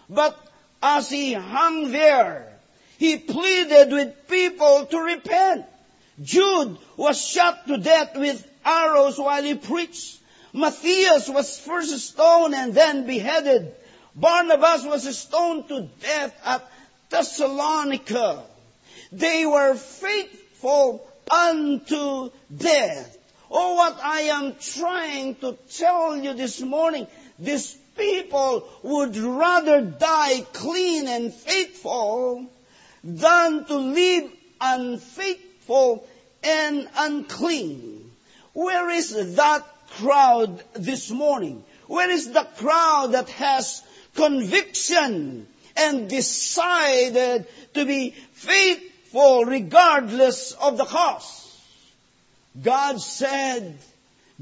But 0.09 0.35
as 0.81 1.09
he 1.09 1.33
hung 1.33 1.91
there, 1.91 2.51
he 2.97 3.17
pleaded 3.17 3.91
with 3.91 4.27
people 4.27 4.87
to 4.87 4.99
repent. 4.99 5.65
Jude 6.21 6.77
was 6.97 7.21
shot 7.21 7.67
to 7.67 7.77
death 7.77 8.17
with 8.17 8.45
arrows 8.65 9.17
while 9.19 9.43
he 9.43 9.53
preached. 9.53 10.17
Matthias 10.51 11.29
was 11.29 11.59
first 11.59 11.97
stoned 11.99 12.55
and 12.55 12.73
then 12.73 13.05
beheaded. 13.05 13.75
Barnabas 14.19 14.85
was 14.85 15.17
stoned 15.17 15.67
to 15.69 15.87
death 16.01 16.35
at 16.43 16.69
Thessalonica. 17.09 18.43
They 19.11 19.45
were 19.45 19.75
faithful 19.75 21.07
unto 21.31 22.31
death. 22.55 23.17
Oh, 23.49 23.75
what 23.75 23.99
I 24.03 24.21
am 24.21 24.55
trying 24.59 25.35
to 25.35 25.57
tell 25.71 26.17
you 26.17 26.33
this 26.33 26.61
morning, 26.61 27.07
these 27.39 27.75
people 27.97 28.67
would 28.83 29.15
rather 29.17 29.81
die 29.81 30.41
clean 30.53 31.07
and 31.07 31.33
faithful 31.33 32.45
than 33.03 33.65
to 33.65 33.75
live 33.75 34.31
unfaithful 34.61 36.07
and 36.43 36.87
unclean. 36.97 38.11
Where 38.53 38.89
is 38.89 39.35
that 39.35 39.65
crowd 39.91 40.63
this 40.73 41.09
morning? 41.09 41.63
Where 41.87 42.09
is 42.09 42.31
the 42.31 42.47
crowd 42.57 43.13
that 43.13 43.29
has 43.29 43.81
conviction 44.15 45.47
and 45.75 46.09
decided 46.09 47.45
to 47.73 47.85
be 47.85 48.11
faithful 48.33 49.45
regardless 49.45 50.53
of 50.53 50.77
the 50.77 50.85
cost? 50.85 51.39
God 52.61 52.99
said, 52.99 53.77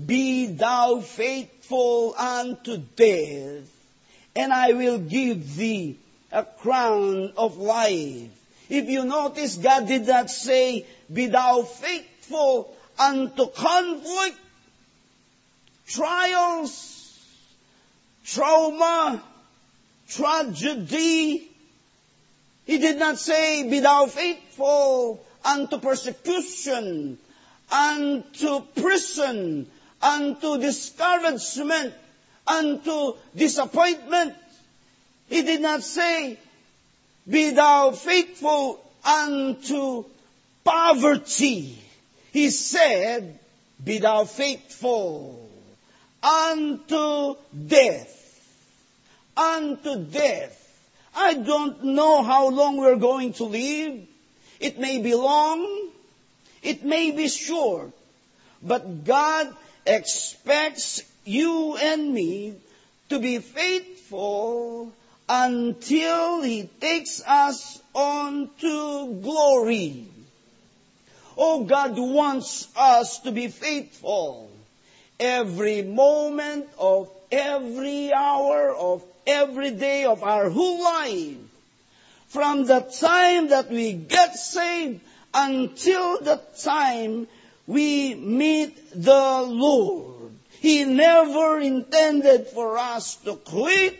Be 0.03 0.47
thou 0.47 1.01
faithful 1.01 2.15
unto 2.17 2.77
death, 2.77 3.69
and 4.35 4.53
I 4.53 4.73
will 4.73 4.99
give 4.99 5.55
thee 5.55 5.97
a 6.31 6.43
crown 6.43 7.33
of 7.37 7.57
life. 7.57 8.29
If 8.69 8.89
you 8.89 9.05
notice, 9.05 9.57
God 9.57 9.87
did 9.87 10.07
not 10.07 10.29
say, 10.29 10.85
Be 11.11 11.27
thou 11.27 11.61
faithful 11.61 12.75
unto 12.99 13.47
conflict, 13.47 14.37
trials, 15.87 17.19
trauma, 18.25 19.23
tragedy. 20.09 21.49
He 22.65 22.77
did 22.77 22.97
not 22.97 23.17
say, 23.17 23.69
Be 23.69 23.79
thou 23.79 24.07
faithful 24.07 25.25
unto 25.43 25.77
persecution, 25.77 27.17
unto 27.71 28.61
prison, 28.75 29.67
unto 30.01 30.57
discouragement, 30.57 31.93
unto 32.45 33.13
disappointment. 33.35 34.35
He 35.29 35.41
did 35.41 35.61
not 35.61 35.83
say, 35.83 36.37
Be 37.27 37.51
thou 37.51 37.91
faithful 37.91 38.79
unto 39.05 40.05
poverty. 40.63 41.77
He 42.31 42.49
said, 42.49 43.39
Be 43.83 43.99
thou 43.99 44.25
faithful 44.25 45.49
unto 46.21 47.35
death. 47.67 48.16
Unto 49.37 50.03
death. 50.03 50.63
I 51.15 51.35
don't 51.35 51.83
know 51.83 52.23
how 52.23 52.49
long 52.49 52.77
we're 52.77 52.95
going 52.95 53.33
to 53.33 53.45
live. 53.45 54.01
It 54.59 54.79
may 54.79 54.99
be 54.99 55.13
long. 55.15 55.89
It 56.63 56.83
may 56.83 57.11
be 57.11 57.27
short. 57.27 57.91
But 58.61 59.05
God 59.05 59.55
expects 59.85 61.03
you 61.25 61.77
and 61.77 62.13
me 62.13 62.55
to 63.09 63.19
be 63.19 63.39
faithful 63.39 64.91
until 65.29 66.41
He 66.41 66.63
takes 66.79 67.21
us 67.25 67.81
on 67.93 68.49
to 68.61 69.13
glory. 69.21 70.07
Oh, 71.37 71.65
God 71.65 71.97
wants 71.97 72.67
us 72.75 73.19
to 73.19 73.31
be 73.31 73.47
faithful 73.47 74.49
every 75.19 75.83
moment 75.83 76.67
of 76.79 77.09
every 77.31 78.11
hour 78.11 78.73
of 78.73 79.03
every 79.27 79.71
day 79.71 80.05
of 80.05 80.23
our 80.23 80.49
whole 80.49 80.81
life. 80.81 81.37
From 82.29 82.65
the 82.65 82.79
time 82.79 83.49
that 83.49 83.69
we 83.69 83.93
get 83.93 84.35
saved 84.35 85.01
until 85.33 86.19
the 86.21 86.41
time 86.63 87.27
we 87.67 88.15
meet 88.15 88.91
the 88.91 89.41
Lord. 89.47 90.31
He 90.59 90.83
never 90.85 91.59
intended 91.59 92.47
for 92.47 92.77
us 92.77 93.15
to 93.17 93.35
quit. 93.35 93.97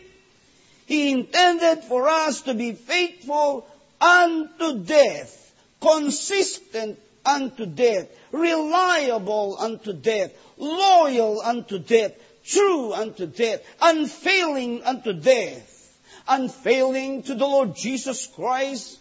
He 0.86 1.12
intended 1.12 1.84
for 1.84 2.08
us 2.08 2.42
to 2.42 2.54
be 2.54 2.72
faithful 2.72 3.66
unto 4.00 4.80
death, 4.80 5.54
consistent 5.80 6.98
unto 7.24 7.66
death, 7.66 8.08
reliable 8.32 9.56
unto 9.58 9.92
death, 9.92 10.32
loyal 10.56 11.40
unto 11.42 11.78
death, 11.78 12.12
true 12.48 12.92
unto 12.92 13.26
death, 13.26 13.62
unfailing 13.80 14.82
unto 14.82 15.12
death, 15.12 15.98
unfailing 16.26 17.22
to 17.24 17.34
the 17.34 17.46
Lord 17.46 17.76
Jesus 17.76 18.26
Christ, 18.26 18.98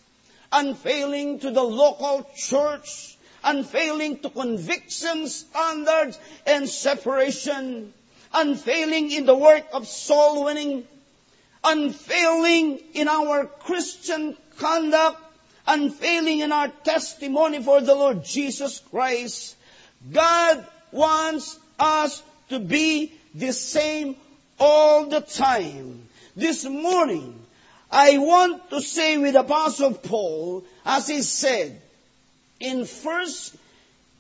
unfailing 0.51 1.39
to 1.39 1.51
the 1.51 1.63
local 1.63 2.29
church, 2.35 3.17
unfailing 3.43 4.19
to 4.19 4.29
conviction 4.29 5.27
standards 5.27 6.19
and 6.45 6.67
separation, 6.67 7.93
unfailing 8.33 9.11
in 9.11 9.25
the 9.25 9.35
work 9.35 9.65
of 9.73 9.87
soul 9.87 10.45
winning, 10.45 10.85
unfailing 11.63 12.79
in 12.93 13.07
our 13.07 13.45
Christian 13.45 14.35
conduct, 14.57 15.21
unfailing 15.65 16.39
in 16.39 16.51
our 16.51 16.69
testimony 16.69 17.61
for 17.61 17.81
the 17.81 17.95
Lord 17.95 18.23
Jesus 18.23 18.79
Christ. 18.91 19.55
God 20.11 20.65
wants 20.91 21.59
us 21.79 22.23
to 22.49 22.59
be 22.59 23.13
the 23.37 23.53
same 23.53 24.15
all 24.59 25.05
the 25.05 25.21
time. 25.21 26.07
This 26.35 26.65
morning, 26.65 27.39
I 27.91 28.17
want 28.17 28.69
to 28.71 28.81
say 28.81 29.17
with 29.17 29.35
Apostle 29.35 29.93
Paul, 29.93 30.65
as 30.85 31.07
he 31.07 31.21
said, 31.21 31.79
in 32.59 32.85
1 32.85 33.27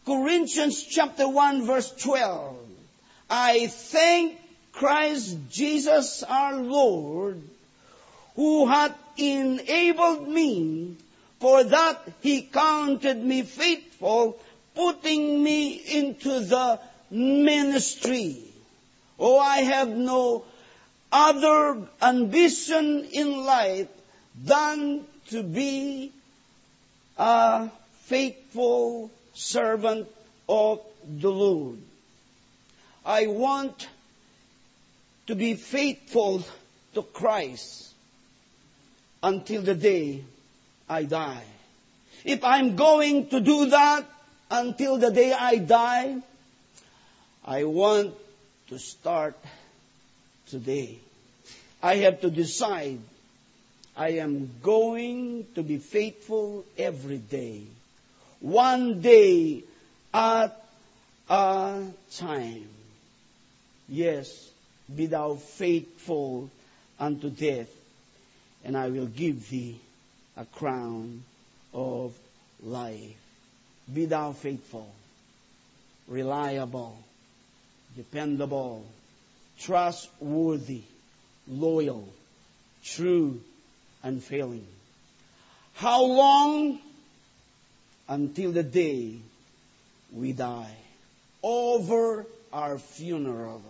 Corinthians 0.05 0.83
chapter 0.83 1.27
1 1.27 1.65
verse 1.65 1.91
12, 1.91 2.55
I 3.29 3.67
thank 3.67 4.39
Christ 4.71 5.37
Jesus 5.49 6.23
our 6.23 6.55
Lord, 6.55 7.41
who 8.35 8.67
hath 8.67 8.95
enabled 9.17 10.27
me, 10.27 10.95
for 11.39 11.63
that 11.63 12.01
he 12.21 12.43
counted 12.43 13.23
me 13.23 13.41
faithful, 13.41 14.39
putting 14.75 15.43
me 15.43 15.73
into 15.73 16.39
the 16.41 16.79
ministry. 17.09 18.46
Oh, 19.19 19.39
I 19.39 19.57
have 19.57 19.89
no 19.89 20.45
other 21.11 21.87
ambition 22.01 23.05
in 23.11 23.45
life 23.45 23.87
than 24.43 25.05
to 25.29 25.43
be 25.43 26.11
a 27.17 27.69
faithful 28.05 29.11
servant 29.33 30.07
of 30.47 30.81
the 31.07 31.31
Lord. 31.31 31.79
I 33.05 33.27
want 33.27 33.87
to 35.27 35.35
be 35.35 35.55
faithful 35.55 36.43
to 36.93 37.01
Christ 37.01 37.93
until 39.23 39.61
the 39.61 39.75
day 39.75 40.23
I 40.89 41.03
die. 41.03 41.43
If 42.23 42.43
I'm 42.43 42.75
going 42.75 43.27
to 43.29 43.39
do 43.39 43.67
that 43.67 44.05
until 44.51 44.97
the 44.97 45.11
day 45.11 45.33
I 45.33 45.57
die, 45.57 46.17
I 47.45 47.63
want 47.63 48.13
to 48.69 48.79
start 48.79 49.35
today. 50.49 50.99
I 51.81 51.95
have 51.97 52.21
to 52.21 52.29
decide 52.29 52.99
I 53.95 54.09
am 54.19 54.51
going 54.61 55.47
to 55.55 55.63
be 55.63 55.77
faithful 55.77 56.65
every 56.77 57.17
day. 57.17 57.63
One 58.39 59.01
day 59.01 59.63
at 60.13 60.63
a 61.29 61.83
time. 62.15 62.67
Yes, 63.89 64.49
be 64.93 65.07
thou 65.07 65.35
faithful 65.35 66.49
unto 66.99 67.29
death, 67.29 67.69
and 68.63 68.77
I 68.77 68.89
will 68.89 69.07
give 69.07 69.49
thee 69.49 69.79
a 70.35 70.45
crown 70.45 71.23
of 71.73 72.13
life. 72.63 73.17
Be 73.91 74.05
thou 74.05 74.33
faithful, 74.33 74.93
reliable, 76.07 76.97
dependable, 77.97 78.85
trustworthy, 79.59 80.83
loyal, 81.47 82.07
true, 82.83 83.41
unfailing. 84.03 84.67
How 85.73 86.03
long? 86.05 86.79
Until 88.07 88.53
the 88.53 88.63
day 88.63 89.17
we 90.13 90.31
die. 90.31 90.75
Over 91.43 92.25
our 92.53 92.77
funeral. 92.77 93.61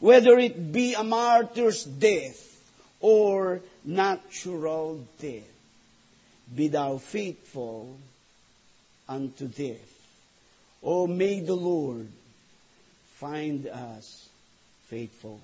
Whether 0.00 0.38
it 0.38 0.72
be 0.72 0.94
a 0.94 1.04
martyr's 1.04 1.84
death 1.84 2.44
or 3.00 3.60
natural 3.84 5.06
death. 5.20 5.42
Be 6.54 6.68
thou 6.68 6.98
faithful 6.98 7.98
unto 9.08 9.46
death. 9.46 9.94
Oh, 10.82 11.06
may 11.06 11.40
the 11.40 11.54
Lord 11.54 12.08
find 13.18 13.66
us 13.66 14.28
faithful. 14.86 15.40